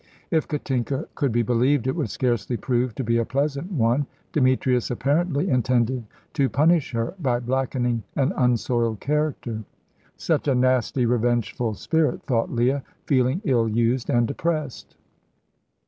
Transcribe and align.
If 0.31 0.47
Katinka 0.47 1.07
could 1.13 1.31
be 1.31 1.43
believed 1.43 1.85
it 1.85 1.95
would 1.95 2.09
scarcely 2.09 2.57
prove 2.57 2.95
to 2.95 3.03
be 3.03 3.19
a 3.19 3.23
pleasant 3.23 3.71
one. 3.71 4.07
Demetrius 4.31 4.89
apparently 4.89 5.47
intended 5.47 6.05
to 6.33 6.49
punish 6.49 6.91
her 6.93 7.13
by 7.19 7.39
blackening 7.39 8.01
an 8.15 8.33
unsoiled 8.35 8.99
character. 8.99 9.63
"Such 10.17 10.47
a 10.47 10.55
nasty, 10.55 11.05
revengeful 11.05 11.75
spirit," 11.75 12.23
thought 12.23 12.49
Leah, 12.51 12.81
feeling 13.05 13.41
ill 13.45 13.69
used 13.69 14.09
and 14.09 14.27
depressed. 14.27 14.95